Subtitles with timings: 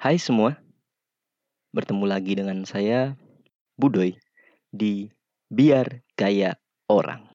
[0.00, 0.56] Hai semua,
[1.76, 3.20] bertemu lagi dengan saya
[3.76, 4.16] Budoy
[4.72, 5.12] di
[5.52, 6.56] Biar Gaya
[6.88, 7.28] Orang.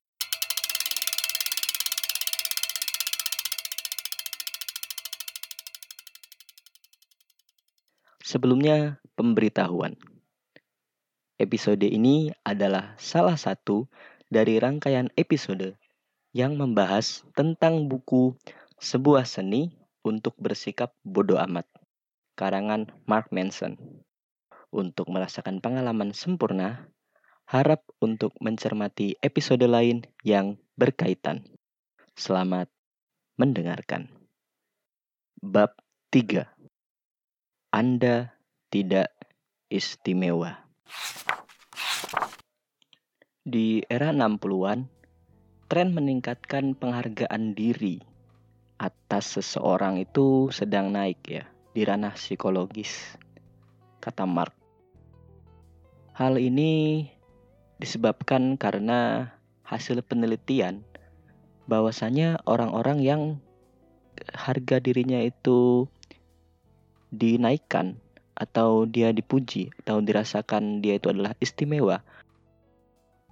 [8.26, 9.94] Sebelumnya, pemberitahuan.
[11.38, 13.86] Episode ini adalah salah satu
[14.26, 15.78] dari rangkaian episode
[16.34, 18.34] yang membahas tentang buku
[18.82, 19.70] Sebuah Seni
[20.02, 21.75] untuk Bersikap Bodoh Amat
[22.36, 24.04] karangan Mark Manson.
[24.68, 26.92] Untuk merasakan pengalaman sempurna,
[27.48, 31.48] harap untuk mencermati episode lain yang berkaitan.
[32.12, 32.68] Selamat
[33.40, 34.12] mendengarkan.
[35.40, 35.80] Bab
[36.12, 36.44] 3.
[37.72, 38.36] Anda
[38.68, 39.16] tidak
[39.72, 40.60] istimewa.
[43.46, 44.92] Di era 60-an,
[45.72, 48.02] tren meningkatkan penghargaan diri
[48.76, 53.20] atas seseorang itu sedang naik ya di ranah psikologis,
[54.00, 54.56] kata Mark.
[56.16, 57.04] Hal ini
[57.76, 59.28] disebabkan karena
[59.60, 60.80] hasil penelitian
[61.68, 63.22] bahwasanya orang-orang yang
[64.32, 65.84] harga dirinya itu
[67.12, 68.00] dinaikkan
[68.32, 72.00] atau dia dipuji atau dirasakan dia itu adalah istimewa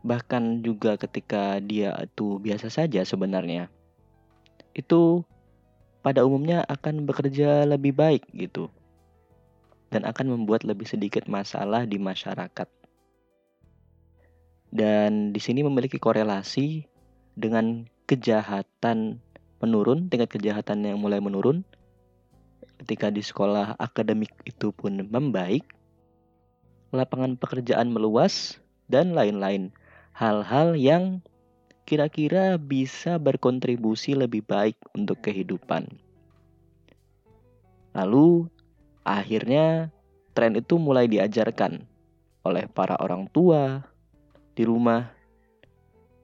[0.05, 3.73] bahkan juga ketika dia itu biasa saja sebenarnya
[4.77, 5.25] itu
[6.05, 8.69] pada umumnya akan bekerja lebih baik gitu
[9.89, 12.69] dan akan membuat lebih sedikit masalah di masyarakat.
[14.75, 16.85] Dan di sini memiliki korelasi
[17.39, 19.23] dengan kejahatan
[19.65, 21.65] menurun, tingkat kejahatan yang mulai menurun
[22.85, 25.65] ketika di sekolah akademik itu pun membaik,
[26.93, 28.61] lapangan pekerjaan meluas
[28.93, 29.73] dan lain-lain.
[30.13, 31.25] Hal-hal yang
[31.85, 35.85] kira-kira bisa berkontribusi lebih baik untuk kehidupan.
[37.95, 38.49] Lalu,
[39.05, 39.93] akhirnya
[40.33, 41.85] tren itu mulai diajarkan
[42.43, 43.85] oleh para orang tua
[44.57, 45.13] di rumah,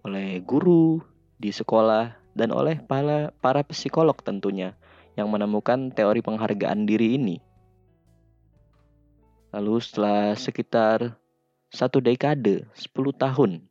[0.02, 0.98] oleh guru
[1.36, 4.74] di sekolah, dan oleh para, para psikolog tentunya
[5.14, 7.36] yang menemukan teori penghargaan diri ini.
[9.52, 11.20] Lalu setelah sekitar
[11.70, 13.69] satu dekade, 10 tahun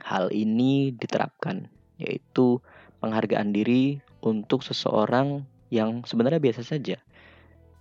[0.00, 1.68] hal ini diterapkan,
[2.00, 2.62] yaitu
[3.02, 6.96] penghargaan diri untuk seseorang yang sebenarnya biasa saja,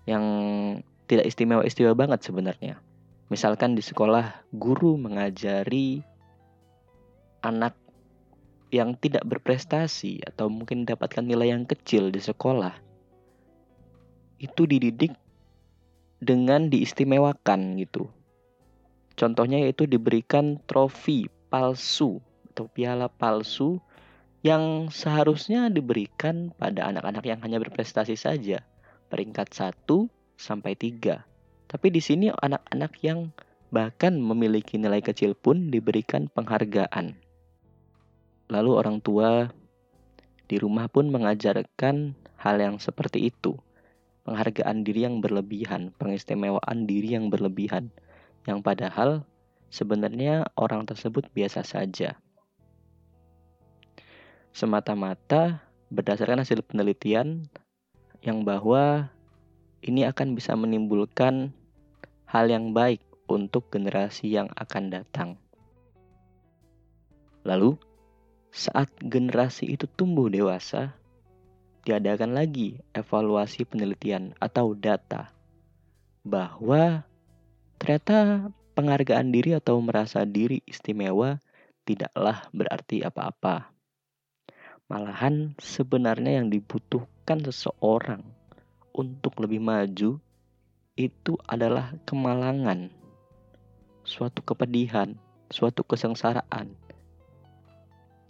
[0.10, 0.24] yang
[1.06, 2.80] tidak istimewa-istimewa banget sebenarnya.
[3.32, 6.04] Misalkan di sekolah, guru mengajari
[7.44, 7.76] anak
[8.72, 12.72] yang tidak berprestasi atau mungkin mendapatkan nilai yang kecil di sekolah,
[14.40, 15.12] itu dididik
[16.24, 18.08] dengan diistimewakan gitu.
[19.20, 22.24] Contohnya yaitu diberikan trofi palsu
[22.56, 23.84] atau piala palsu
[24.42, 28.66] yang seharusnya diberikan pada anak-anak yang hanya berprestasi saja,
[29.12, 29.86] peringkat 1
[30.40, 31.22] sampai 3.
[31.70, 33.30] Tapi di sini anak-anak yang
[33.70, 37.16] bahkan memiliki nilai kecil pun diberikan penghargaan.
[38.50, 39.48] Lalu orang tua
[40.50, 43.56] di rumah pun mengajarkan hal yang seperti itu.
[44.28, 47.94] Penghargaan diri yang berlebihan, pengistimewaan diri yang berlebihan.
[48.44, 49.10] Yang padahal
[49.72, 52.20] sebenarnya orang tersebut biasa saja.
[54.52, 57.48] Semata-mata berdasarkan hasil penelitian
[58.20, 59.08] yang bahwa
[59.82, 61.56] ini akan bisa menimbulkan
[62.28, 65.30] hal yang baik untuk generasi yang akan datang.
[67.48, 67.80] Lalu,
[68.52, 70.94] saat generasi itu tumbuh dewasa,
[71.88, 75.34] diadakan lagi evaluasi penelitian atau data
[76.22, 77.02] bahwa
[77.82, 81.40] ternyata penghargaan diri atau merasa diri istimewa
[81.84, 83.72] tidaklah berarti apa-apa.
[84.92, 88.24] Malahan sebenarnya yang dibutuhkan seseorang
[88.92, 90.20] untuk lebih maju
[91.00, 92.92] itu adalah kemalangan,
[94.04, 95.16] suatu kepedihan,
[95.48, 96.76] suatu kesengsaraan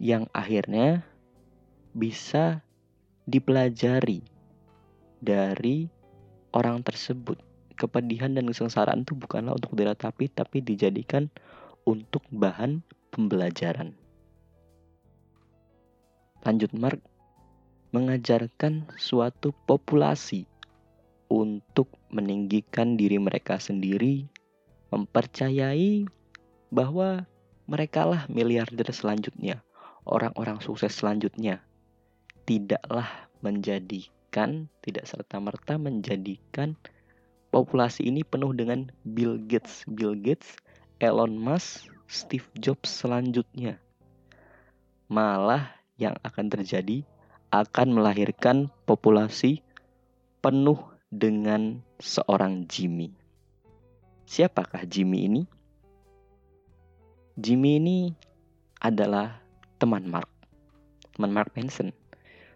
[0.02, 1.06] yang akhirnya
[1.94, 2.62] bisa
[3.26, 4.26] dipelajari
[5.22, 5.86] dari
[6.50, 7.38] orang tersebut
[7.74, 11.32] kepedihan dan kesengsaraan itu bukanlah untuk diratapi tapi dijadikan
[11.88, 13.96] untuk bahan pembelajaran.
[16.42, 16.98] Lanjut Mark
[17.92, 20.48] mengajarkan suatu populasi
[21.28, 24.28] untuk meninggikan diri mereka sendiri,
[24.88, 26.08] mempercayai
[26.72, 27.28] bahwa
[27.68, 29.60] merekalah miliarder selanjutnya,
[30.08, 31.60] orang-orang sukses selanjutnya.
[32.48, 36.74] Tidaklah menjadikan, tidak serta-merta menjadikan
[37.52, 40.56] populasi ini penuh dengan Bill Gates, Bill Gates,
[40.98, 43.76] Elon Musk, Steve Jobs selanjutnya.
[45.12, 47.04] Malah yang akan terjadi
[47.52, 49.60] akan melahirkan populasi
[50.40, 50.80] penuh
[51.12, 53.12] dengan seorang Jimmy.
[54.24, 55.42] Siapakah Jimmy ini?
[57.36, 57.98] Jimmy ini
[58.80, 59.36] adalah
[59.76, 60.32] teman Mark,
[61.12, 61.92] teman Mark Manson,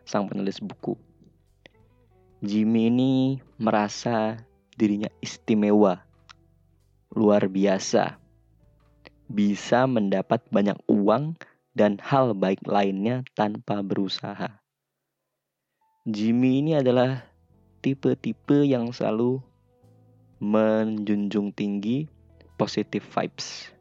[0.08, 0.96] sang penulis buku.
[2.40, 3.12] Jimmy ini
[3.60, 4.40] merasa
[4.76, 6.04] dirinya istimewa,
[7.12, 8.20] luar biasa,
[9.26, 11.34] bisa mendapat banyak uang
[11.74, 14.60] dan hal baik lainnya tanpa berusaha.
[16.06, 17.26] Jimmy ini adalah
[17.82, 19.42] tipe-tipe yang selalu
[20.38, 22.06] menjunjung tinggi
[22.54, 23.76] positive vibes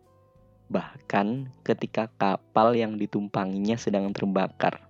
[0.65, 4.81] bahkan ketika kapal yang ditumpanginya sedang terbakar.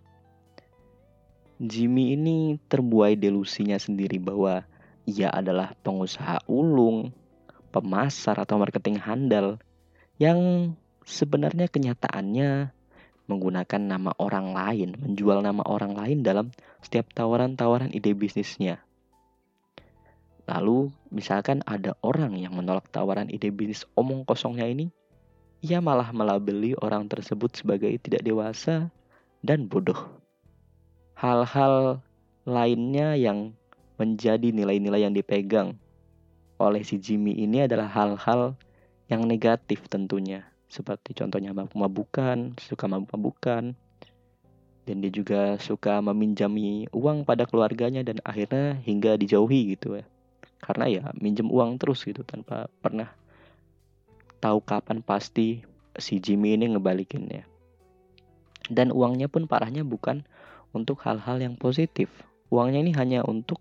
[1.60, 4.68] Jimmy ini terbuai delusinya sendiri bahwa
[5.06, 7.13] ia adalah pengusaha ulung,
[7.69, 9.62] pemasar atau marketing handal
[10.18, 10.74] yang
[11.06, 12.74] sebenarnya kenyataannya
[13.25, 18.81] menggunakan nama orang lain, menjual nama orang lain dalam setiap tawaran-tawaran ide bisnisnya.
[20.46, 24.94] Lalu, misalkan ada orang yang menolak tawaran ide bisnis omong kosongnya ini,
[25.66, 28.94] ia malah melabeli orang tersebut sebagai tidak dewasa
[29.42, 30.22] dan bodoh.
[31.18, 32.06] Hal-hal
[32.46, 33.58] lainnya yang
[33.95, 35.80] menjadi nilai-nilai yang dipegang
[36.56, 38.56] oleh si Jimmy ini adalah hal-hal
[39.12, 40.47] yang negatif tentunya.
[40.71, 43.75] Seperti contohnya mabuk-mabukan, suka mabuk-mabukan.
[44.86, 50.06] Dan dia juga suka meminjami uang pada keluarganya dan akhirnya hingga dijauhi gitu ya.
[50.62, 53.12] Karena ya minjem uang terus gitu tanpa pernah
[54.39, 55.65] tahu kapan pasti
[55.98, 57.44] si Jimmy ini ngebalikinnya.
[58.69, 60.24] Dan uangnya pun parahnya bukan
[60.71, 62.09] untuk hal-hal yang positif.
[62.53, 63.59] Uangnya ini hanya untuk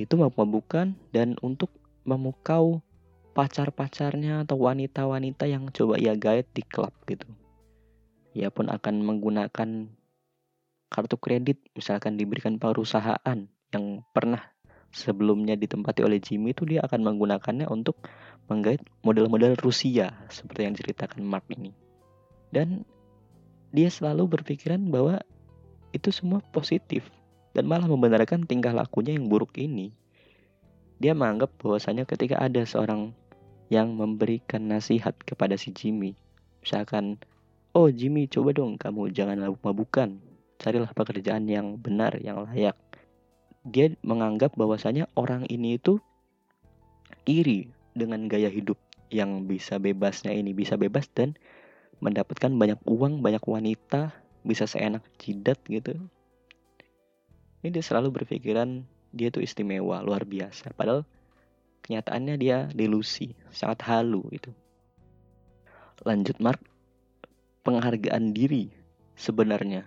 [0.00, 1.68] itu bukan dan untuk
[2.08, 2.80] memukau
[3.36, 7.28] pacar-pacarnya atau wanita-wanita yang coba ia gait di klub gitu.
[8.34, 9.70] Ia pun akan menggunakan
[10.90, 14.42] kartu kredit misalkan diberikan perusahaan yang pernah
[14.90, 18.02] sebelumnya ditempati oleh Jimmy itu dia akan menggunakannya untuk
[18.50, 21.70] menggait model-model Rusia seperti yang diceritakan Mark ini.
[22.50, 22.82] Dan
[23.70, 25.22] dia selalu berpikiran bahwa
[25.94, 27.06] itu semua positif
[27.54, 29.90] dan malah membenarkan tingkah lakunya yang buruk ini.
[31.00, 33.16] Dia menganggap bahwasanya ketika ada seorang
[33.72, 36.18] yang memberikan nasihat kepada si Jimmy,
[36.60, 37.16] misalkan,
[37.72, 40.18] "Oh Jimmy, coba dong kamu jangan mabuk-mabukan,
[40.60, 42.76] carilah pekerjaan yang benar, yang layak."
[43.64, 46.02] Dia menganggap bahwasanya orang ini itu
[47.28, 48.76] iri dengan gaya hidup
[49.10, 51.34] yang bisa bebasnya ini bisa bebas dan
[52.00, 54.14] mendapatkan banyak uang, banyak wanita,
[54.46, 55.98] bisa seenak jidat gitu.
[57.60, 60.72] Ini dia selalu berpikiran dia tuh istimewa, luar biasa.
[60.72, 61.04] Padahal
[61.84, 64.48] kenyataannya dia delusi, sangat halu itu.
[66.06, 66.64] Lanjut Mark,
[67.60, 68.72] penghargaan diri
[69.12, 69.84] sebenarnya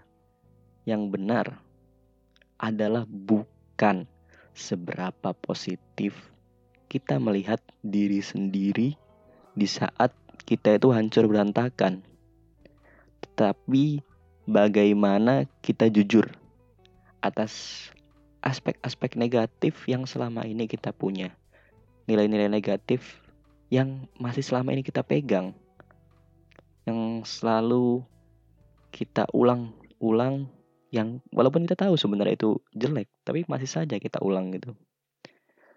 [0.85, 1.57] yang benar
[2.61, 4.05] adalah bukan
[4.53, 6.13] seberapa positif
[6.85, 8.93] kita melihat diri sendiri
[9.57, 10.13] di saat
[10.45, 12.05] kita itu hancur berantakan.
[13.25, 14.05] Tetapi
[14.45, 16.42] bagaimana kita jujur
[17.23, 17.87] atas
[18.43, 21.31] aspek-aspek negatif yang selama ini kita punya.
[22.11, 23.23] Nilai-nilai negatif
[23.71, 25.55] yang masih selama ini kita pegang.
[26.83, 28.03] Yang selalu
[28.91, 30.51] kita ulang-ulang
[30.93, 34.75] yang walaupun kita tahu sebenarnya itu jelek, tapi masih saja kita ulang gitu.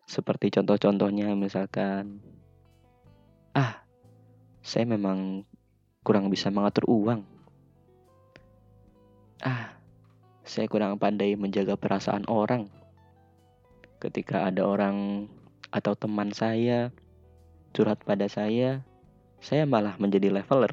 [0.04, 2.20] Seperti contoh-contohnya misalkan
[3.56, 3.80] ah
[4.60, 5.46] saya memang
[6.02, 7.24] kurang bisa mengatur uang.
[9.40, 9.75] Ah,
[10.46, 12.70] saya kurang pandai menjaga perasaan orang.
[13.98, 15.26] Ketika ada orang
[15.74, 16.94] atau teman saya
[17.74, 18.86] curhat pada saya,
[19.42, 20.72] saya malah menjadi leveler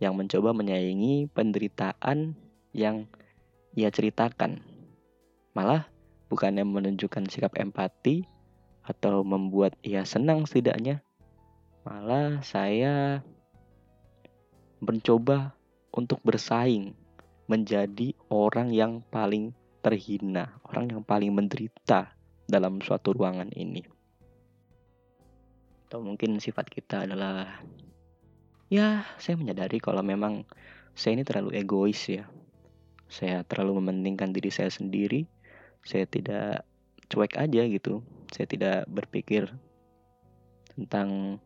[0.00, 2.34] yang mencoba menyayangi penderitaan
[2.72, 3.06] yang
[3.76, 4.64] ia ceritakan.
[5.52, 5.86] Malah
[6.32, 8.26] bukannya menunjukkan sikap empati,
[8.86, 11.02] atau membuat ia senang setidaknya.
[11.82, 13.20] Malah saya
[14.78, 15.58] mencoba
[15.90, 16.94] untuk bersaing
[17.46, 22.10] menjadi orang yang paling terhina, orang yang paling menderita
[22.46, 23.82] dalam suatu ruangan ini.
[25.86, 27.62] Atau mungkin sifat kita adalah
[28.66, 30.42] ya, saya menyadari kalau memang
[30.98, 32.26] saya ini terlalu egois ya.
[33.06, 35.30] Saya terlalu mementingkan diri saya sendiri.
[35.86, 36.66] Saya tidak
[37.06, 39.46] cuek aja gitu saya tidak berpikir
[40.74, 41.40] tentang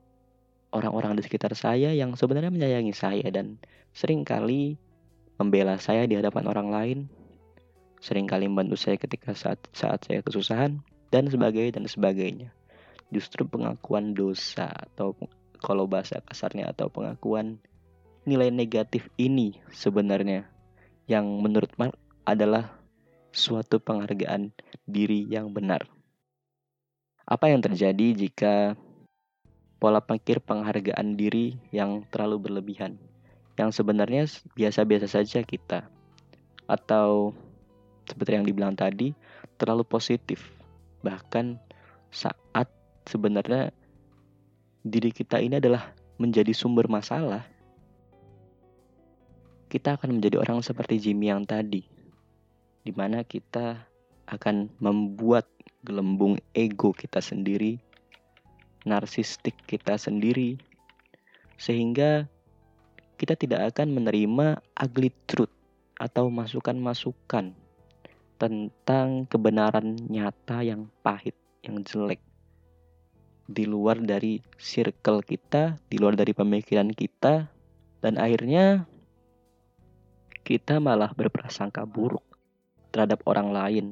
[0.73, 3.61] orang-orang di sekitar saya yang sebenarnya menyayangi saya dan
[3.93, 4.79] sering kali
[5.41, 6.99] membela saya di hadapan orang lain,
[8.05, 12.53] sering kali membantu saya ketika saat saat saya kesusahan dan sebagainya dan sebagainya.
[13.09, 15.17] Justru pengakuan dosa atau
[15.65, 17.57] kalau bahasa kasarnya atau pengakuan
[18.29, 20.45] nilai negatif ini sebenarnya
[21.09, 21.97] yang menurut Mark
[22.29, 22.77] adalah
[23.33, 24.53] suatu penghargaan
[24.85, 25.89] diri yang benar.
[27.25, 28.77] Apa yang terjadi jika
[29.81, 33.01] pola pikir penghargaan diri yang terlalu berlebihan,
[33.61, 34.25] yang sebenarnya
[34.57, 35.85] biasa-biasa saja kita,
[36.65, 37.37] atau
[38.09, 39.13] seperti yang dibilang tadi,
[39.61, 40.49] terlalu positif,
[41.05, 41.61] bahkan
[42.09, 42.67] saat
[43.05, 43.71] sebenarnya
[44.81, 47.45] diri kita ini adalah menjadi sumber masalah,
[49.69, 51.85] kita akan menjadi orang seperti Jimmy yang tadi,
[52.83, 53.87] di mana kita
[54.27, 55.47] akan membuat
[55.85, 57.79] gelembung ego kita sendiri,
[58.89, 60.57] narsistik kita sendiri,
[61.61, 62.25] sehingga
[63.21, 65.53] kita tidak akan menerima ugly truth
[66.01, 67.53] atau masukan-masukan
[68.41, 72.25] tentang kebenaran nyata yang pahit, yang jelek.
[73.45, 77.53] Di luar dari circle kita, di luar dari pemikiran kita,
[78.01, 78.89] dan akhirnya
[80.41, 82.25] kita malah berprasangka buruk
[82.97, 83.87] terhadap orang lain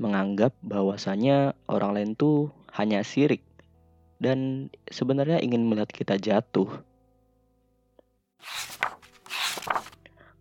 [0.00, 3.44] menganggap bahwasanya orang lain tuh hanya sirik
[4.22, 6.86] dan sebenarnya ingin melihat kita jatuh.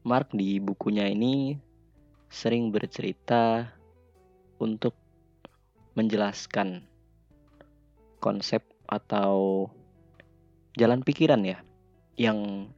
[0.06, 1.60] Mark di bukunya ini
[2.30, 3.68] sering bercerita
[4.60, 4.96] untuk
[5.98, 6.88] menjelaskan
[8.24, 9.68] konsep atau
[10.80, 11.60] jalan pikiran ya
[12.16, 12.72] yang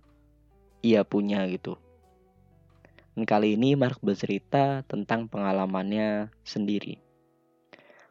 [0.82, 1.78] ia punya gitu.
[3.14, 6.98] Dan kali ini Mark bercerita tentang pengalamannya sendiri.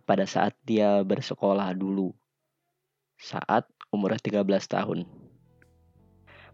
[0.05, 2.13] Pada saat dia bersekolah dulu.
[3.17, 5.20] Saat umurnya 13 tahun.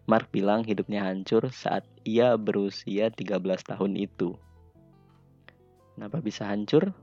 [0.07, 4.39] Mark bilang hidupnya hancur saat ia berusia 13 tahun itu.
[5.99, 6.95] Kenapa bisa hancur?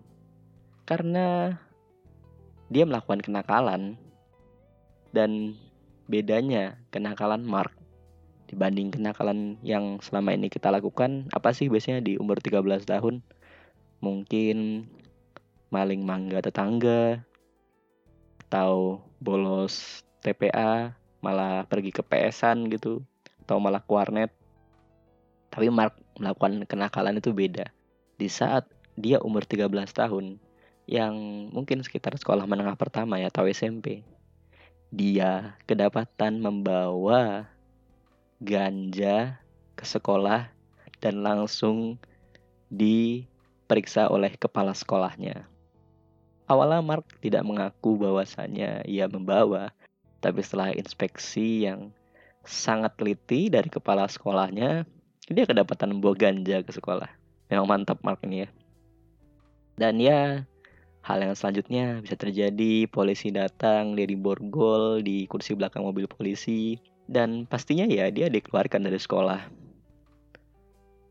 [0.89, 1.53] Karena
[2.73, 4.01] dia melakukan kenakalan.
[5.13, 5.55] Dan
[6.09, 7.77] bedanya kenakalan Mark
[8.49, 13.25] dibanding kenakalan yang selama ini kita lakukan apa sih biasanya di umur 13 tahun
[14.05, 14.85] mungkin
[15.73, 17.25] maling mangga tetangga
[18.47, 20.93] atau bolos TPA
[21.25, 23.01] malah pergi ke PSan gitu
[23.49, 24.31] atau malah ke warnet
[25.49, 27.73] tapi Mark melakukan kenakalan itu beda
[28.21, 28.69] di saat
[29.01, 30.37] dia umur 13 tahun
[30.85, 31.15] yang
[31.49, 34.05] mungkin sekitar sekolah menengah pertama ya atau SMP
[34.93, 37.49] dia kedapatan membawa
[38.39, 39.41] ganja
[39.75, 40.53] ke sekolah
[41.03, 41.99] dan langsung
[42.71, 45.51] diperiksa oleh kepala sekolahnya.
[46.45, 49.73] Awalnya Mark tidak mengaku bahwasannya ia membawa,
[50.25, 51.93] tapi setelah inspeksi yang
[52.49, 54.89] sangat teliti dari kepala sekolahnya,
[55.29, 57.13] dia kedapatan membawa ganja ke sekolah.
[57.53, 58.51] Memang mantap Mark ini ya.
[59.77, 60.49] Dan ya,
[61.05, 67.45] hal yang selanjutnya bisa terjadi, polisi datang, dia diborgol di kursi belakang mobil polisi, dan
[67.45, 69.41] pastinya ya dia dikeluarkan dari sekolah.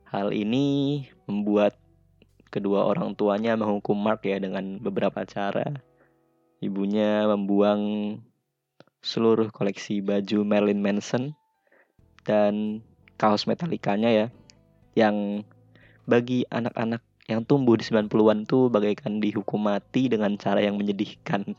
[0.10, 1.78] Hal ini membuat
[2.50, 5.82] kedua orang tuanya menghukum Mark ya dengan beberapa cara.
[6.62, 7.82] Ibunya membuang
[9.04, 11.36] seluruh koleksi baju Marilyn Manson
[12.24, 12.80] dan
[13.20, 14.28] kaos metalikanya ya
[14.96, 15.44] yang
[16.08, 21.56] bagi anak-anak yang tumbuh di 90-an tuh bagaikan dihukum mati dengan cara yang menyedihkan.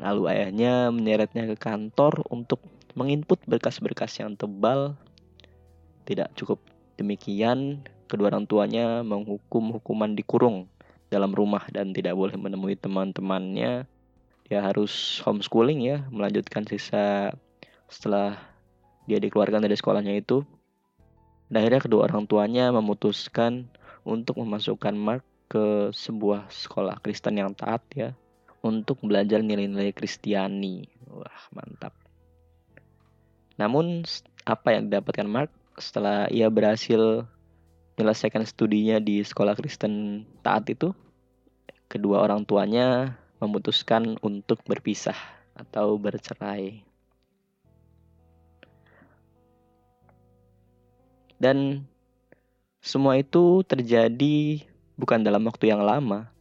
[0.00, 2.64] Lalu ayahnya menyeretnya ke kantor untuk
[2.96, 4.96] menginput berkas-berkas yang tebal.
[6.08, 6.60] Tidak cukup
[6.96, 10.68] demikian, kedua orang tuanya menghukum hukuman dikurung
[11.12, 13.86] dalam rumah dan tidak boleh menemui teman-temannya.
[14.44, 17.32] Dia harus homeschooling ya, melanjutkan sisa
[17.88, 18.36] setelah
[19.08, 20.44] dia dikeluarkan dari sekolahnya itu.
[21.48, 23.68] Dan akhirnya kedua orang tuanya memutuskan
[24.04, 28.16] untuk memasukkan Mark ke sebuah sekolah Kristen yang taat ya
[28.64, 30.88] untuk belajar nilai-nilai Kristiani.
[31.08, 31.92] Wah, mantap.
[33.60, 34.04] Namun
[34.44, 37.28] apa yang didapatkan Mark setelah ia berhasil
[37.94, 40.90] menyelesaikan studinya di sekolah Kristen taat itu,
[41.86, 45.16] kedua orang tuanya memutuskan untuk berpisah
[45.52, 46.80] atau bercerai.
[51.36, 51.84] Dan
[52.80, 54.64] semua itu terjadi
[54.96, 56.32] bukan dalam waktu yang lama.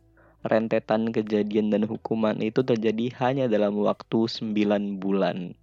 [0.43, 5.55] Rentetan kejadian dan hukuman itu terjadi hanya dalam waktu 9 bulan.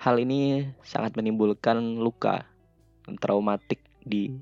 [0.00, 2.44] Hal ini sangat menimbulkan luka
[3.20, 4.32] traumatik di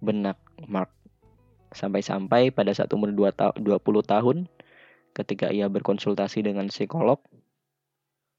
[0.00, 0.36] benak
[0.68, 0.95] Mark.
[1.76, 4.48] Sampai-sampai pada saat umur 2 ta 20 tahun
[5.12, 7.20] ketika ia berkonsultasi dengan psikolog,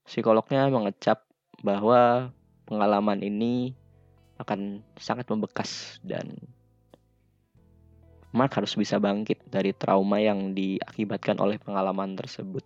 [0.10, 1.22] psikolognya mengecap
[1.62, 2.34] bahwa
[2.66, 3.78] pengalaman ini
[4.42, 6.34] akan sangat membekas dan
[8.34, 12.66] Mark harus bisa bangkit dari trauma yang diakibatkan oleh pengalaman tersebut.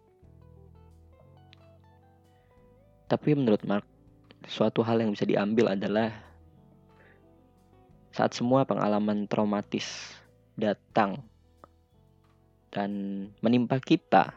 [3.11, 3.83] Tapi menurut Mark,
[4.47, 6.15] suatu hal yang bisa diambil adalah
[8.11, 10.15] saat semua pengalaman traumatis
[10.55, 11.23] datang
[12.71, 12.91] dan
[13.43, 14.35] menimpa kita.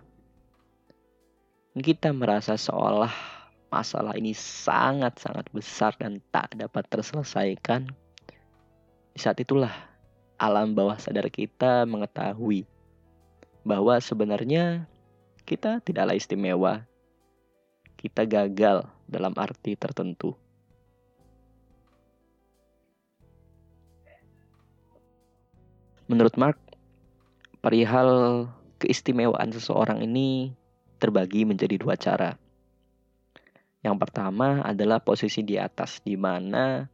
[1.74, 3.10] Kita merasa seolah
[3.70, 7.90] masalah ini sangat-sangat besar dan tak dapat terselesaikan.
[9.14, 9.74] Di saat itulah
[10.38, 12.66] alam bawah sadar kita mengetahui
[13.66, 14.86] bahwa sebenarnya
[15.42, 16.86] kita tidaklah istimewa.
[17.98, 20.36] Kita gagal dalam arti tertentu.
[26.04, 26.60] Menurut Mark,
[27.64, 28.44] perihal
[28.76, 30.52] keistimewaan seseorang ini
[31.00, 32.36] terbagi menjadi dua cara.
[33.80, 36.84] Yang pertama adalah posisi di atas, di mana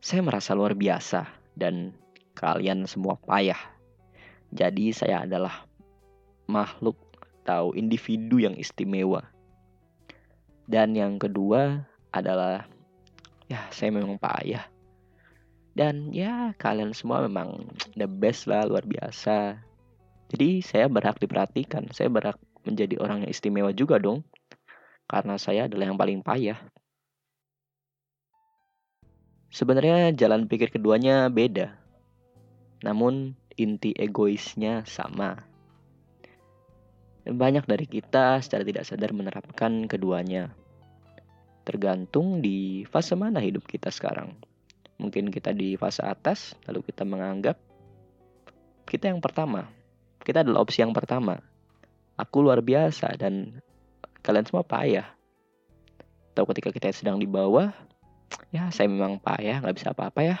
[0.00, 1.92] saya merasa luar biasa dan
[2.32, 3.60] kalian semua payah.
[4.48, 5.68] Jadi saya adalah
[6.48, 6.96] makhluk
[7.44, 9.28] atau individu yang istimewa.
[10.64, 11.84] Dan yang kedua
[12.16, 12.64] adalah
[13.44, 14.72] ya saya memang payah
[15.76, 17.68] dan ya kalian semua memang
[18.00, 19.60] the best lah luar biasa.
[20.32, 21.92] Jadi saya berhak diperhatikan.
[21.92, 24.24] Saya berhak menjadi orang yang istimewa juga dong.
[25.04, 26.56] Karena saya adalah yang paling payah.
[29.52, 31.76] Sebenarnya jalan pikir keduanya beda.
[32.80, 35.44] Namun inti egoisnya sama.
[37.28, 40.56] Banyak dari kita secara tidak sadar menerapkan keduanya.
[41.68, 44.45] Tergantung di fase mana hidup kita sekarang
[44.96, 47.60] Mungkin kita di fase atas, lalu kita menganggap
[48.88, 49.68] kita yang pertama.
[50.22, 51.42] Kita adalah opsi yang pertama.
[52.16, 53.60] Aku luar biasa dan
[54.24, 55.06] kalian semua payah.
[56.32, 57.70] Atau ketika kita sedang di bawah,
[58.50, 60.36] ya saya memang payah, nggak bisa apa-apa ya.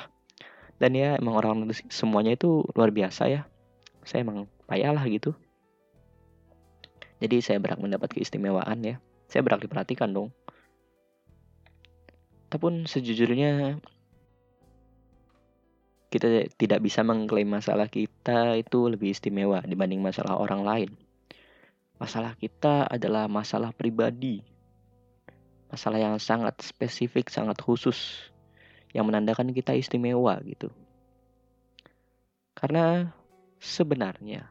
[0.76, 1.56] Dan ya emang orang
[1.88, 3.42] semuanya itu luar biasa ya.
[4.04, 5.32] Saya emang payah lah gitu.
[7.16, 8.96] Jadi saya berhak mendapat keistimewaan ya.
[9.26, 10.28] Saya berhak diperhatikan dong.
[12.52, 13.80] Tapi sejujurnya
[16.06, 20.90] kita tidak bisa mengklaim masalah kita itu lebih istimewa dibanding masalah orang lain.
[21.96, 24.44] Masalah kita adalah masalah pribadi.
[25.66, 28.30] Masalah yang sangat spesifik, sangat khusus
[28.94, 30.70] yang menandakan kita istimewa gitu.
[32.54, 33.10] Karena
[33.58, 34.46] sebenarnya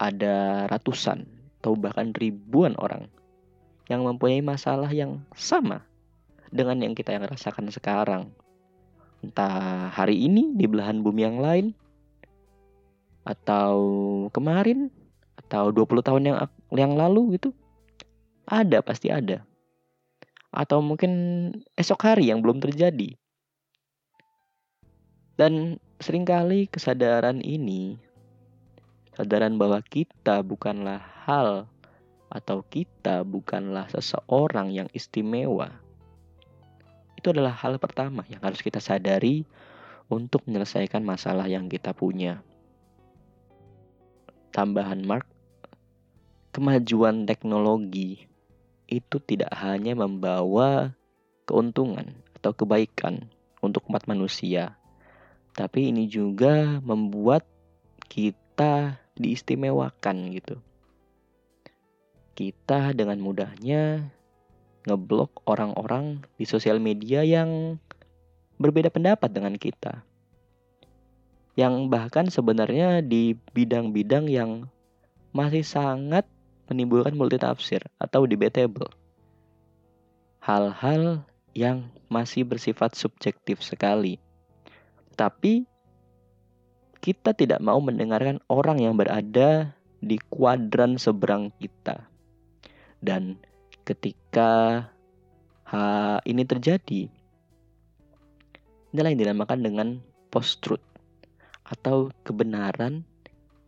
[0.00, 1.26] ada ratusan
[1.60, 3.10] atau bahkan ribuan orang
[3.90, 5.82] yang mempunyai masalah yang sama
[6.50, 8.30] dengan yang kita yang rasakan sekarang
[9.24, 11.66] entah hari ini di belahan bumi yang lain
[13.26, 13.76] atau
[14.30, 14.92] kemarin
[15.46, 16.36] atau 20 tahun yang
[16.74, 17.50] yang lalu gitu
[18.46, 19.42] ada pasti ada.
[20.54, 21.12] Atau mungkin
[21.74, 23.18] esok hari yang belum terjadi.
[25.36, 28.00] Dan sering kali kesadaran ini
[29.12, 31.68] kesadaran bahwa kita bukanlah hal
[32.28, 35.72] atau kita bukanlah seseorang yang istimewa
[37.16, 39.48] itu adalah hal pertama yang harus kita sadari
[40.06, 42.44] untuk menyelesaikan masalah yang kita punya.
[44.54, 45.26] Tambahan Mark,
[46.54, 48.24] kemajuan teknologi
[48.86, 50.94] itu tidak hanya membawa
[51.44, 53.26] keuntungan atau kebaikan
[53.58, 54.78] untuk umat manusia,
[55.58, 57.42] tapi ini juga membuat
[58.06, 60.56] kita diistimewakan gitu.
[62.36, 64.12] Kita dengan mudahnya
[64.86, 67.82] ngeblok orang-orang di sosial media yang
[68.56, 70.06] berbeda pendapat dengan kita.
[71.58, 74.70] Yang bahkan sebenarnya di bidang-bidang yang
[75.34, 76.24] masih sangat
[76.70, 78.88] menimbulkan multitafsir atau debatable.
[80.40, 84.20] Hal-hal yang masih bersifat subjektif sekali.
[85.16, 85.64] Tapi
[87.00, 89.72] kita tidak mau mendengarkan orang yang berada
[90.04, 92.06] di kuadran seberang kita.
[93.00, 93.40] Dan
[93.86, 94.82] ketika
[95.62, 97.06] hal ini terjadi,
[98.90, 99.88] inilah yang dinamakan dengan
[100.34, 100.82] post-truth
[101.62, 103.06] atau kebenaran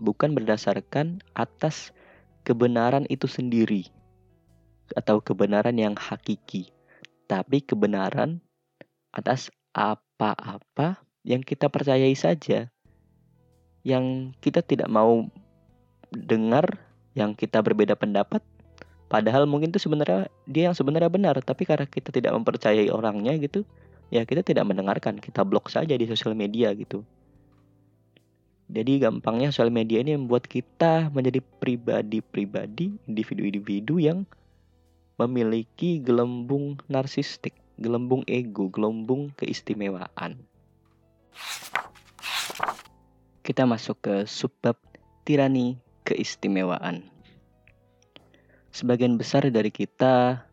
[0.03, 1.95] bukan berdasarkan atas
[2.43, 3.87] kebenaran itu sendiri
[4.99, 6.75] atau kebenaran yang hakiki,
[7.31, 8.43] tapi kebenaran
[9.15, 12.67] atas apa-apa yang kita percayai saja,
[13.87, 15.31] yang kita tidak mau
[16.11, 16.83] dengar,
[17.15, 18.41] yang kita berbeda pendapat,
[19.09, 23.65] Padahal mungkin itu sebenarnya dia yang sebenarnya benar, tapi karena kita tidak mempercayai orangnya gitu,
[24.13, 27.01] ya kita tidak mendengarkan, kita blok saja di sosial media gitu.
[28.69, 34.29] Jadi gampangnya sosial media ini membuat kita menjadi pribadi-pribadi, individu-individu yang
[35.17, 40.37] memiliki gelembung narsistik, gelembung ego, gelembung keistimewaan.
[43.41, 44.77] Kita masuk ke subbab
[45.25, 47.09] tirani keistimewaan
[48.79, 50.47] sebagian besar dari kita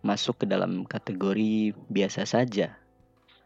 [0.00, 2.72] masuk ke dalam kategori biasa saja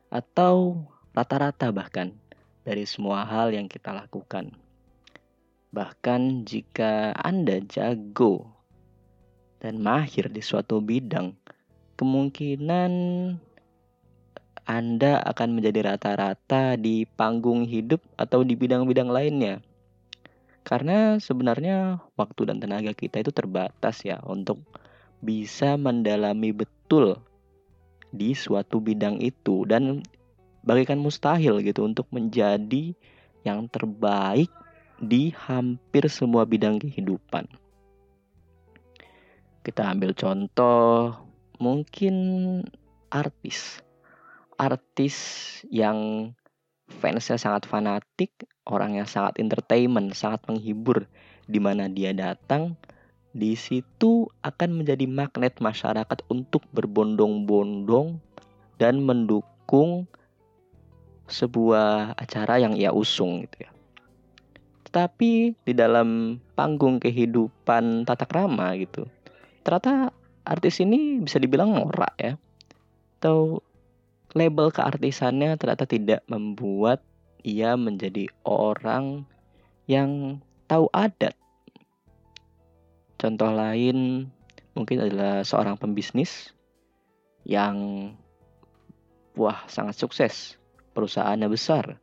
[0.06, 2.14] atau rata-rata bahkan
[2.62, 4.54] dari semua hal yang kita lakukan.
[5.74, 8.46] Bahkan jika Anda jago
[9.58, 11.34] dan mahir di suatu bidang,
[11.98, 12.92] kemungkinan
[14.62, 19.58] Anda akan menjadi rata-rata di panggung hidup atau di bidang-bidang lainnya.
[20.70, 24.62] Karena sebenarnya waktu dan tenaga kita itu terbatas ya untuk
[25.18, 27.18] bisa mendalami betul
[28.14, 30.06] di suatu bidang itu dan
[30.62, 32.94] bagikan mustahil gitu untuk menjadi
[33.42, 34.46] yang terbaik
[35.02, 37.50] di hampir semua bidang kehidupan.
[39.66, 41.18] Kita ambil contoh
[41.58, 42.14] mungkin
[43.10, 43.82] artis.
[44.54, 45.16] Artis
[45.66, 46.30] yang
[46.98, 48.34] fansnya sangat fanatik,
[48.66, 51.06] orang yang sangat entertainment, sangat menghibur
[51.46, 52.74] di mana dia datang,
[53.30, 58.18] di situ akan menjadi magnet masyarakat untuk berbondong-bondong
[58.82, 60.10] dan mendukung
[61.30, 63.70] sebuah acara yang ia usung gitu ya.
[64.90, 69.06] Tetapi di dalam panggung kehidupan tata krama gitu,
[69.62, 70.10] ternyata
[70.42, 72.34] artis ini bisa dibilang norak ya.
[73.22, 73.62] Atau
[74.34, 77.02] label keartisannya ternyata tidak membuat
[77.42, 79.26] ia menjadi orang
[79.90, 80.38] yang
[80.70, 81.34] tahu adat.
[83.18, 84.30] Contoh lain
[84.72, 86.54] mungkin adalah seorang pembisnis
[87.42, 87.76] yang
[89.34, 90.56] wah sangat sukses,
[90.94, 91.98] perusahaannya besar,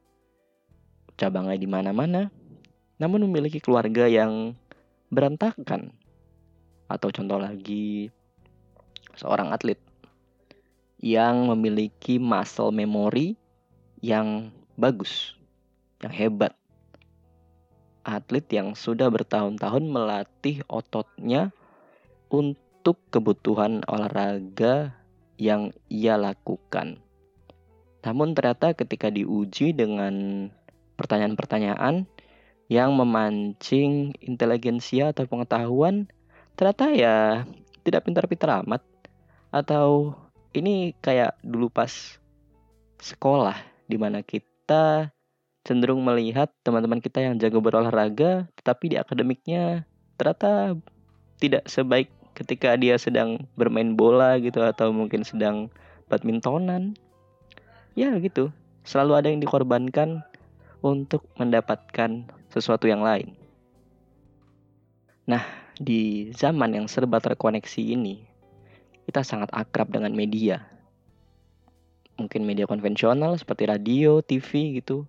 [1.15, 2.29] cabangnya di mana-mana,
[2.99, 4.57] namun memiliki keluarga yang
[5.09, 5.95] berantakan.
[6.87, 8.07] Atau contoh lagi,
[9.15, 9.86] seorang atlet
[10.97, 13.37] yang memiliki muscle memory
[14.01, 15.37] yang bagus,
[16.01, 16.53] yang hebat.
[18.07, 21.51] Atlet yang sudah bertahun-tahun melatih ototnya
[22.31, 24.95] untuk kebutuhan olahraga
[25.35, 27.03] yang ia lakukan.
[28.07, 30.47] Namun ternyata ketika diuji dengan
[30.95, 32.07] pertanyaan-pertanyaan
[32.67, 36.07] yang memancing inteligensia atau pengetahuan
[36.59, 37.15] ternyata ya
[37.87, 38.83] tidak pintar-pintar amat
[39.55, 40.15] atau
[40.59, 41.89] ini kayak dulu pas
[42.97, 45.13] sekolah di mana kita
[45.63, 49.85] cenderung melihat teman-teman kita yang jago berolahraga tetapi di akademiknya
[50.17, 50.75] ternyata
[51.37, 55.69] tidak sebaik ketika dia sedang bermain bola gitu atau mungkin sedang
[56.09, 56.97] badmintonan
[57.97, 58.53] ya gitu
[58.87, 60.23] selalu ada yang dikorbankan
[60.79, 63.33] untuk mendapatkan sesuatu yang lain.
[65.27, 65.43] Nah,
[65.75, 68.23] di zaman yang serba terkoneksi ini,
[69.07, 70.67] kita sangat akrab dengan media.
[72.19, 75.07] Mungkin media konvensional seperti radio, TV gitu.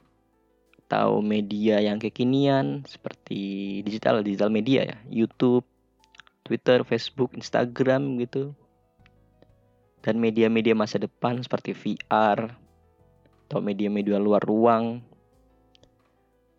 [0.87, 4.97] Atau media yang kekinian seperti digital, digital media ya.
[5.11, 5.67] YouTube,
[6.47, 8.55] Twitter, Facebook, Instagram gitu.
[10.01, 12.55] Dan media-media masa depan seperti VR
[13.51, 15.03] atau media-media luar ruang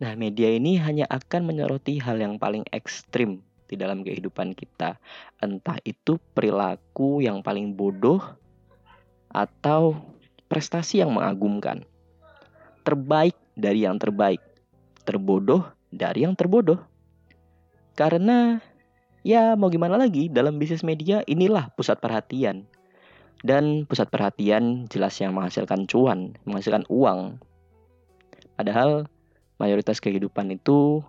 [0.00, 4.98] Nah, media ini hanya akan menyoroti hal yang paling ekstrim di dalam kehidupan kita.
[5.38, 8.18] Entah itu perilaku yang paling bodoh
[9.30, 9.94] atau
[10.50, 11.86] prestasi yang mengagumkan.
[12.82, 14.42] Terbaik dari yang terbaik,
[15.06, 16.82] terbodoh dari yang terbodoh.
[17.94, 18.58] Karena
[19.22, 22.66] ya mau gimana lagi dalam bisnis media inilah pusat perhatian.
[23.40, 27.40] Dan pusat perhatian jelas yang menghasilkan cuan, menghasilkan uang.
[28.52, 29.08] Padahal
[29.56, 31.00] mayoritas kehidupan itu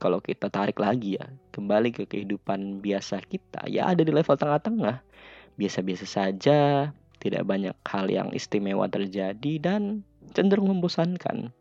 [0.00, 5.04] kalau kita tarik lagi ya kembali ke kehidupan biasa kita ya ada di level tengah-tengah.
[5.60, 6.88] Biasa-biasa saja
[7.20, 10.00] tidak banyak hal yang istimewa terjadi dan
[10.32, 11.52] cenderung membosankan.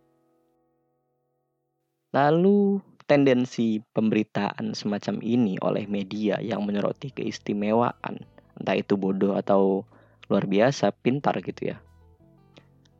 [2.16, 8.24] Lalu tendensi pemberitaan semacam ini oleh media yang menyoroti keistimewaan
[8.60, 9.88] entah itu bodoh atau
[10.30, 11.78] luar biasa pintar gitu ya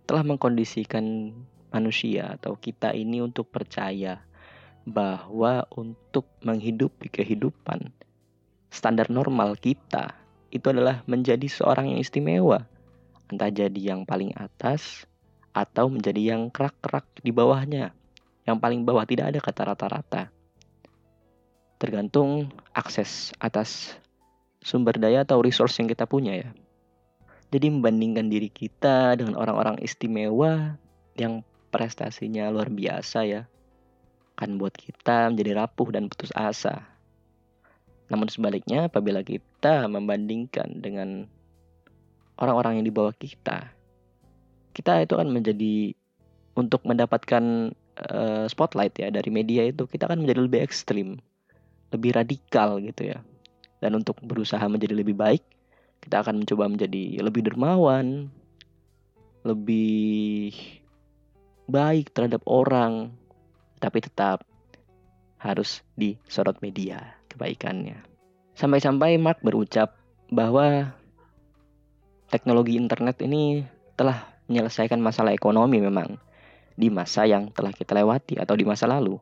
[0.10, 1.30] telah mengkondisikan
[1.70, 4.26] manusia atau kita ini untuk percaya
[4.90, 7.94] bahwa untuk menghidupi kehidupan
[8.74, 10.18] standar normal kita
[10.50, 12.66] itu adalah menjadi seorang yang istimewa.
[13.30, 15.06] Entah jadi yang paling atas
[15.54, 17.94] atau menjadi yang kerak-kerak di bawahnya.
[18.50, 20.24] Yang paling bawah tidak ada kata rata-rata.
[21.78, 23.94] Tergantung akses atas
[24.66, 26.50] sumber daya atau resource yang kita punya ya.
[27.54, 30.78] Jadi membandingkan diri kita dengan orang-orang istimewa
[31.14, 33.46] yang prestasinya luar biasa ya
[34.40, 36.88] akan buat kita menjadi rapuh dan putus asa.
[38.08, 41.28] Namun sebaliknya apabila kita membandingkan dengan
[42.40, 43.68] orang-orang yang di bawah kita,
[44.72, 45.92] kita itu akan menjadi
[46.56, 51.20] untuk mendapatkan uh, spotlight ya dari media itu kita akan menjadi lebih ekstrim,
[51.92, 53.20] lebih radikal gitu ya.
[53.84, 55.44] Dan untuk berusaha menjadi lebih baik,
[56.00, 58.32] kita akan mencoba menjadi lebih dermawan,
[59.44, 60.56] lebih
[61.68, 63.19] baik terhadap orang,
[63.80, 64.44] tapi tetap
[65.40, 68.04] harus disorot media kebaikannya.
[68.60, 69.96] Sampai-sampai Mark berucap
[70.28, 70.92] bahwa
[72.28, 73.64] teknologi internet ini
[73.96, 76.20] telah menyelesaikan masalah ekonomi memang
[76.76, 79.16] di masa yang telah kita lewati atau di masa lalu.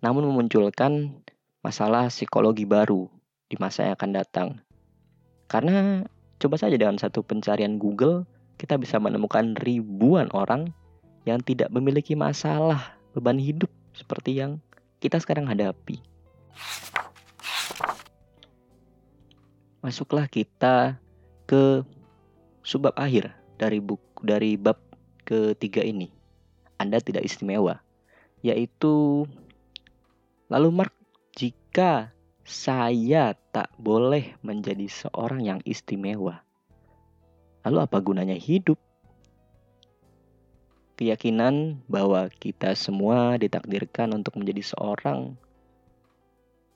[0.00, 1.20] Namun memunculkan
[1.60, 3.06] masalah psikologi baru
[3.46, 4.48] di masa yang akan datang.
[5.52, 6.00] Karena
[6.40, 8.24] coba saja dengan satu pencarian Google,
[8.56, 10.72] kita bisa menemukan ribuan orang
[11.28, 14.58] yang tidak memiliki masalah beban hidup seperti yang
[14.98, 16.00] kita sekarang hadapi.
[19.82, 20.96] Masuklah kita
[21.46, 21.82] ke
[22.62, 24.78] subbab akhir dari buku dari bab
[25.26, 26.06] ketiga ini.
[26.78, 27.82] Anda tidak istimewa,
[28.46, 29.26] yaitu
[30.46, 30.94] lalu Mark
[31.34, 36.42] jika saya tak boleh menjadi seorang yang istimewa.
[37.62, 38.78] Lalu apa gunanya hidup?
[41.02, 45.34] Keyakinan bahwa kita semua ditakdirkan untuk menjadi seorang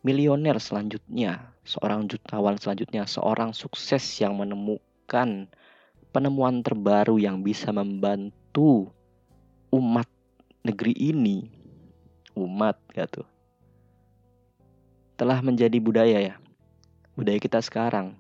[0.03, 5.47] milioner selanjutnya, seorang jutawan selanjutnya, seorang sukses yang menemukan
[6.11, 8.91] penemuan terbaru yang bisa membantu
[9.71, 10.11] umat
[10.67, 11.47] negeri ini.
[12.35, 13.23] Umat gitu.
[15.15, 16.35] Telah menjadi budaya ya.
[17.15, 18.19] Budaya kita sekarang.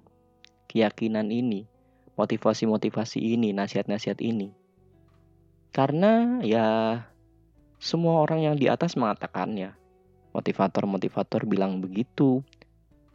[0.71, 1.67] Keyakinan ini,
[2.15, 4.55] motivasi-motivasi ini, nasihat-nasihat ini.
[5.71, 6.67] Karena ya
[7.81, 9.77] semua orang yang di atas mengatakannya
[10.37, 12.45] motivator-motivator bilang begitu,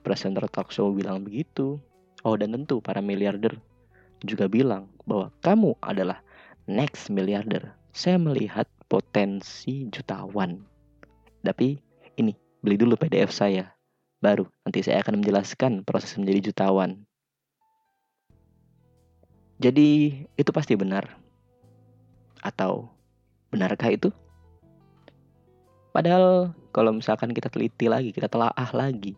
[0.02, 1.78] presenter talk show bilang begitu.
[2.26, 3.58] Oh, dan tentu para miliarder
[4.22, 6.22] juga bilang bahwa kamu adalah
[6.66, 7.74] next miliarder.
[7.94, 10.66] Saya melihat potensi jutawan.
[11.42, 11.78] Tapi
[12.18, 13.74] ini, beli dulu PDF saya.
[14.22, 17.06] Baru nanti saya akan menjelaskan proses menjadi jutawan.
[19.62, 21.21] Jadi itu pasti benar.
[22.42, 22.90] Atau
[23.54, 24.10] benarkah itu?
[25.92, 29.14] Padahal kalau misalkan kita teliti lagi, kita telaah lagi,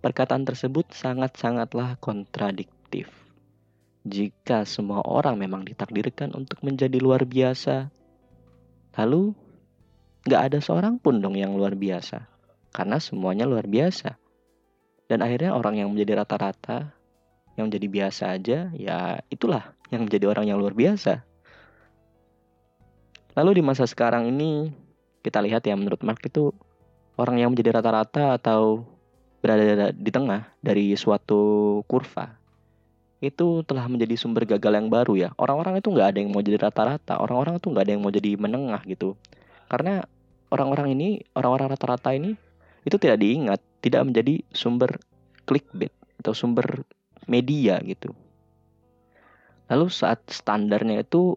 [0.00, 3.12] perkataan tersebut sangat-sangatlah kontradiktif.
[4.08, 7.92] Jika semua orang memang ditakdirkan untuk menjadi luar biasa,
[8.96, 9.36] lalu
[10.24, 12.24] nggak ada seorang pun dong yang luar biasa,
[12.72, 14.16] karena semuanya luar biasa.
[15.12, 16.96] Dan akhirnya orang yang menjadi rata-rata,
[17.60, 21.27] yang menjadi biasa aja, ya itulah yang menjadi orang yang luar biasa.
[23.38, 24.74] Lalu di masa sekarang ini,
[25.22, 26.50] kita lihat ya menurut Mark itu
[27.14, 28.82] orang yang menjadi rata-rata atau
[29.38, 32.34] berada di tengah dari suatu kurva
[33.18, 35.28] itu telah menjadi sumber gagal yang baru ya.
[35.38, 38.30] Orang-orang itu nggak ada yang mau jadi rata-rata, orang-orang itu nggak ada yang mau jadi
[38.38, 39.18] menengah gitu.
[39.66, 40.06] Karena
[40.54, 42.38] orang-orang ini, orang-orang rata-rata ini
[42.86, 44.98] itu tidak diingat, tidak menjadi sumber
[45.46, 45.90] clickbait
[46.22, 46.86] atau sumber
[47.26, 48.14] media gitu.
[49.66, 51.34] Lalu saat standarnya itu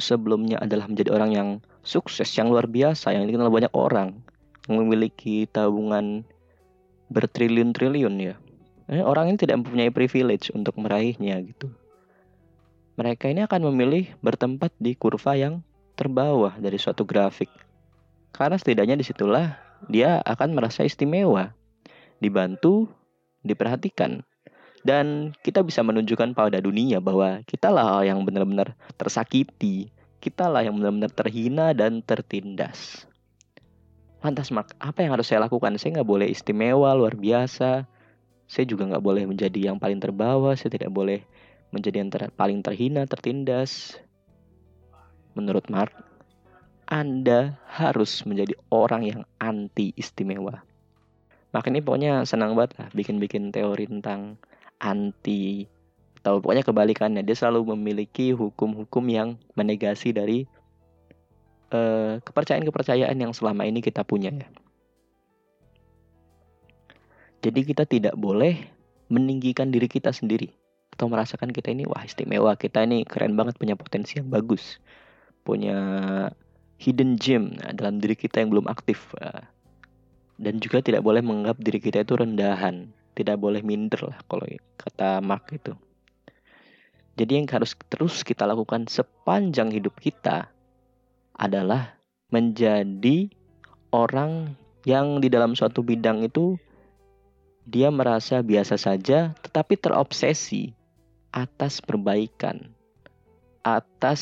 [0.00, 1.48] sebelumnya adalah menjadi orang yang
[1.84, 4.18] sukses yang luar biasa yang dikenal banyak orang
[4.66, 6.24] yang memiliki tabungan
[7.12, 8.34] bertriliun-triliun ya.
[8.90, 11.70] Eh, orang ini tidak mempunyai privilege untuk meraihnya gitu.
[12.98, 15.62] Mereka ini akan memilih bertempat di kurva yang
[15.94, 17.48] terbawah dari suatu grafik.
[18.34, 21.54] Karena setidaknya di situlah dia akan merasa istimewa,
[22.18, 22.90] dibantu,
[23.46, 24.26] diperhatikan.
[24.80, 29.92] Dan kita bisa menunjukkan pada dunia bahwa kita lah yang benar-benar tersakiti,
[30.24, 33.04] kita lah yang benar-benar terhina dan tertindas.
[34.20, 35.76] Lantas Mark, apa yang harus saya lakukan?
[35.80, 37.88] Saya nggak boleh istimewa, luar biasa.
[38.44, 40.52] Saya juga nggak boleh menjadi yang paling terbawa.
[40.56, 41.24] Saya tidak boleh
[41.72, 43.96] menjadi yang ter paling terhina, tertindas.
[45.32, 45.92] Menurut Mark,
[46.84, 50.60] Anda harus menjadi orang yang anti istimewa.
[51.56, 54.36] Makanya pokoknya senang banget lah bikin-bikin teori tentang
[54.80, 55.68] anti
[56.20, 60.44] atau pokoknya kebalikannya dia selalu memiliki hukum-hukum yang menegasi dari
[61.70, 64.48] kepercayaan kepercayaan-kepercayaan yang selama ini kita punya ya.
[67.40, 68.58] Jadi kita tidak boleh
[69.08, 70.50] meninggikan diri kita sendiri
[70.92, 74.76] atau merasakan kita ini wah istimewa, kita ini keren banget punya potensi yang bagus,
[75.46, 75.78] punya
[76.76, 79.16] hidden gem nah, dalam diri kita yang belum aktif.
[79.16, 79.40] Uh,
[80.40, 84.46] dan juga tidak boleh menganggap diri kita itu rendahan, tidak boleh minder lah kalau
[84.78, 85.74] kata Mark itu.
[87.18, 90.48] Jadi yang harus terus kita lakukan sepanjang hidup kita
[91.36, 92.00] adalah
[92.32, 93.28] menjadi
[93.92, 94.56] orang
[94.88, 96.56] yang di dalam suatu bidang itu
[97.68, 100.72] dia merasa biasa saja tetapi terobsesi
[101.30, 102.72] atas perbaikan,
[103.62, 104.20] atas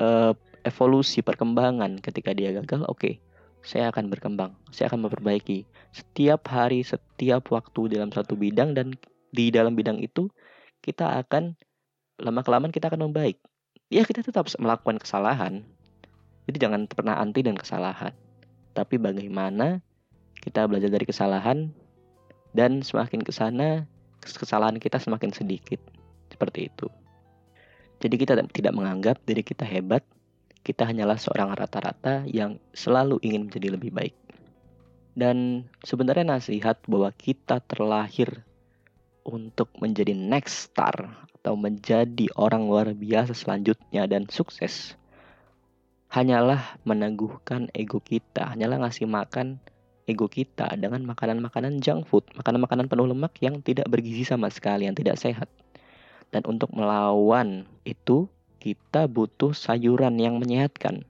[0.00, 0.34] uh,
[0.66, 3.14] evolusi perkembangan ketika dia gagal, oke, okay,
[3.60, 8.96] saya akan berkembang, saya akan memperbaiki setiap hari, setiap waktu dalam satu bidang dan
[9.30, 10.32] di dalam bidang itu
[10.80, 11.54] kita akan
[12.20, 13.40] lama kelamaan kita akan membaik.
[13.90, 15.66] Ya kita tetap melakukan kesalahan.
[16.46, 18.14] Jadi jangan pernah anti dan kesalahan.
[18.72, 19.82] Tapi bagaimana
[20.40, 21.58] kita belajar dari kesalahan
[22.54, 23.84] dan semakin ke sana
[24.22, 25.80] kesalahan kita semakin sedikit.
[26.30, 26.86] Seperti itu.
[28.00, 30.00] Jadi kita tidak menganggap diri kita hebat,
[30.60, 34.16] kita hanyalah seorang rata-rata yang selalu ingin menjadi lebih baik.
[35.16, 38.44] Dan sebenarnya nasihat bahwa kita terlahir
[39.26, 44.96] untuk menjadi next star atau menjadi orang luar biasa selanjutnya dan sukses
[46.10, 49.62] hanyalah meneguhkan ego kita, hanyalah ngasih makan
[50.10, 54.98] ego kita dengan makanan-makanan junk food, makanan-makanan penuh lemak yang tidak bergizi sama sekali, yang
[54.98, 55.46] tidak sehat.
[56.34, 58.26] Dan untuk melawan itu,
[58.60, 61.08] kita butuh sayuran yang menyehatkan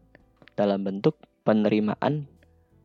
[0.55, 2.31] dalam bentuk penerimaan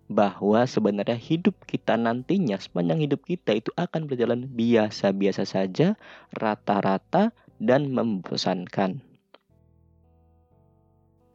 [0.10, 5.97] bahwa sebenarnya hidup kita nantinya sepanjang hidup kita itu akan berjalan biasa-biasa saja,
[6.34, 9.01] rata-rata dan membosankan.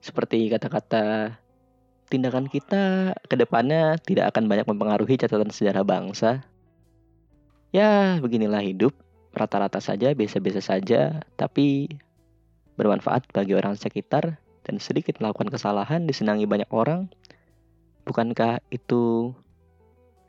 [0.01, 1.37] Seperti kata-kata
[2.11, 6.43] tindakan kita ke depannya tidak akan banyak mempengaruhi catatan sejarah bangsa.
[7.71, 8.91] Ya, beginilah hidup.
[9.31, 11.87] Rata-rata saja, biasa-biasa saja, tapi
[12.75, 17.09] bermanfaat bagi orang sekitar dan sedikit melakukan kesalahan disenangi banyak orang.
[18.05, 19.35] Bukankah itu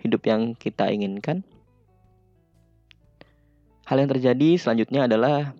[0.01, 1.45] hidup yang kita inginkan?
[3.85, 5.51] Hal yang terjadi selanjutnya adalah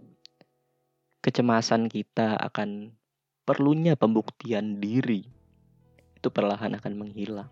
[1.21, 2.95] kecemasan kita akan
[3.45, 5.27] perlunya pembuktian diri
[6.21, 7.49] itu perlahan akan menghilang.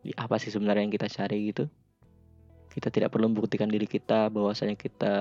[0.00, 1.68] Di apa sih sebenarnya yang kita cari gitu?
[2.72, 5.14] Kita tidak perlu membuktikan diri kita bahwasanya kita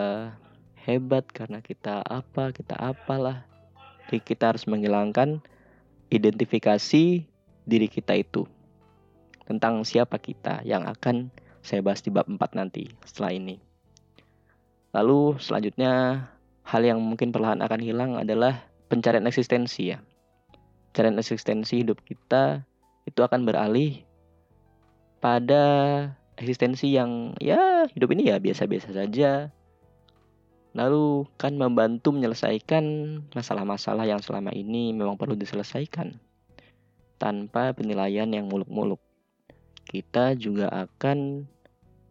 [0.89, 3.45] hebat karena kita apa, kita apalah.
[4.09, 5.37] Jadi kita harus menghilangkan
[6.09, 7.23] identifikasi
[7.69, 8.49] diri kita itu.
[9.45, 11.29] Tentang siapa kita yang akan
[11.61, 13.61] saya bahas di bab 4 nanti setelah ini.
[14.89, 16.25] Lalu selanjutnya
[16.65, 20.01] hal yang mungkin perlahan akan hilang adalah pencarian eksistensi ya.
[20.89, 22.65] Pencarian eksistensi hidup kita
[23.05, 24.01] itu akan beralih
[25.21, 25.63] pada
[26.39, 29.53] eksistensi yang ya hidup ini ya biasa-biasa saja.
[30.77, 32.83] Lalu kan membantu menyelesaikan
[33.33, 36.13] masalah-masalah yang selama ini memang perlu diselesaikan
[37.17, 39.01] tanpa penilaian yang muluk-muluk.
[39.89, 41.49] Kita juga akan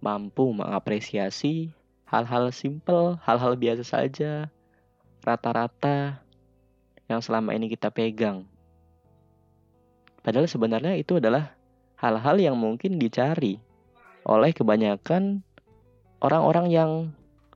[0.02, 1.70] mampu mengapresiasi
[2.10, 4.50] hal-hal simpel, hal-hal biasa saja,
[5.22, 6.22] rata-rata
[7.06, 8.44] yang selama ini kita pegang.
[10.20, 11.54] Padahal sebenarnya itu adalah
[11.96, 13.62] hal-hal yang mungkin dicari
[14.26, 15.40] oleh kebanyakan
[16.20, 16.90] orang-orang yang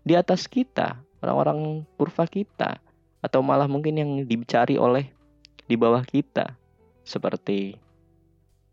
[0.02, 2.78] di atas kita, orang-orang kurva kita,
[3.22, 5.10] atau malah mungkin yang dicari oleh
[5.70, 6.58] di bawah kita,
[7.06, 7.78] seperti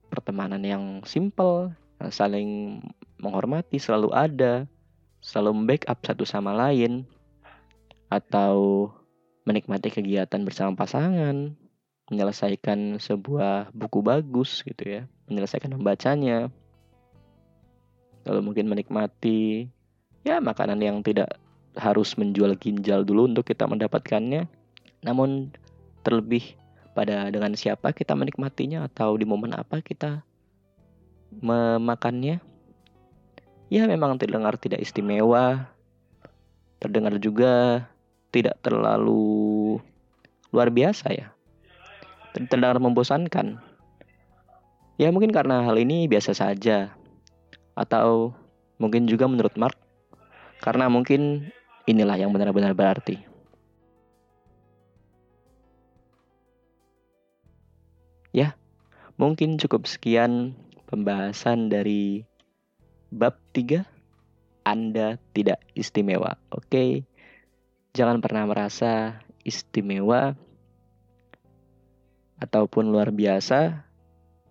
[0.09, 1.69] pertemanan yang simple,
[2.09, 2.81] saling
[3.21, 4.65] menghormati, selalu ada,
[5.21, 7.05] selalu membackup satu sama lain,
[8.09, 8.89] atau
[9.45, 11.53] menikmati kegiatan bersama pasangan,
[12.09, 16.49] menyelesaikan sebuah buku bagus gitu ya, menyelesaikan membacanya.
[18.25, 19.69] Lalu mungkin menikmati
[20.23, 21.39] ya makanan yang tidak
[21.77, 24.49] harus menjual ginjal dulu untuk kita mendapatkannya.
[25.05, 25.53] Namun
[26.03, 26.59] terlebih
[26.97, 30.25] pada dengan siapa kita menikmatinya atau di momen apa kita
[31.39, 32.41] memakannya.
[33.69, 35.69] Ya memang terdengar tidak istimewa,
[36.81, 37.85] terdengar juga
[38.33, 39.77] tidak terlalu
[40.49, 41.27] luar biasa ya.
[42.33, 43.61] Terdengar membosankan.
[44.99, 46.91] Ya mungkin karena hal ini biasa saja.
[47.77, 48.33] Atau
[48.81, 49.77] mungkin juga menurut Mark
[50.59, 51.51] karena mungkin
[51.87, 53.17] inilah yang benar-benar berarti.
[58.29, 58.53] Ya,
[59.17, 60.53] mungkin cukup sekian
[60.85, 62.21] pembahasan dari
[63.09, 63.81] bab 3
[64.61, 66.37] Anda tidak istimewa.
[66.53, 67.09] Oke.
[67.97, 70.37] Jangan pernah merasa istimewa
[72.37, 73.81] ataupun luar biasa.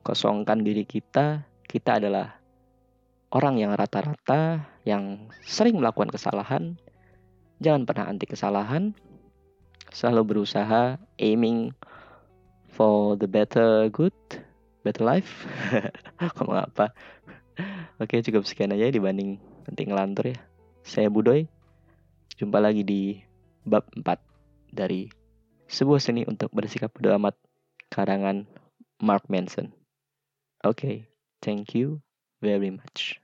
[0.02, 1.46] Kosongkan diri kita.
[1.68, 2.34] Kita adalah
[3.30, 6.80] orang yang rata-rata, yang sering melakukan kesalahan.
[7.60, 8.96] Jangan pernah anti kesalahan.
[9.92, 11.76] Selalu berusaha aiming
[12.72, 14.16] for the better good,
[14.80, 15.44] better life.
[16.40, 16.96] Ngomong apa?
[18.00, 19.36] Oke, cukup sekian aja dibanding
[19.68, 20.38] nanti ngelantur ya.
[20.80, 21.44] Saya Budoy.
[22.40, 23.20] Jumpa lagi di
[23.66, 25.10] bab 4 dari
[25.68, 27.34] sebuah seni untuk bersikap bodo amat
[27.92, 28.48] karangan
[29.02, 29.74] Mark Manson.
[30.62, 30.96] Oke, okay,
[31.44, 31.98] thank you
[32.40, 33.18] very much.